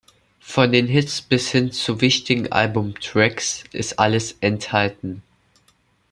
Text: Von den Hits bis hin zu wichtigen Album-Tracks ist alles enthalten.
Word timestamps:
Von 0.39 0.71
den 0.71 0.87
Hits 0.87 1.21
bis 1.21 1.49
hin 1.51 1.71
zu 1.71 2.01
wichtigen 2.01 2.51
Album-Tracks 2.51 3.65
ist 3.71 3.99
alles 3.99 4.35
enthalten. 4.41 5.21